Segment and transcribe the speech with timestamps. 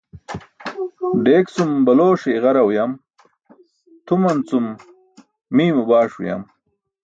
[1.23, 2.91] Deek cum baloṣe iġara uyam,
[4.05, 4.65] tʰuman cum
[5.55, 6.43] miymo baaṣ uyam.